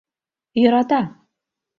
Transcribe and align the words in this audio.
Йӧрата. 0.59 1.01